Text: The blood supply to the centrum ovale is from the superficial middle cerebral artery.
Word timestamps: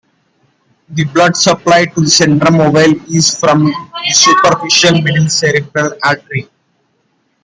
The 0.89 1.03
blood 1.03 1.37
supply 1.37 1.85
to 1.85 1.99
the 2.01 2.07
centrum 2.07 2.57
ovale 2.59 2.99
is 3.13 3.39
from 3.39 3.65
the 3.65 4.11
superficial 4.11 4.99
middle 4.99 5.29
cerebral 5.29 5.93
artery. 6.01 6.49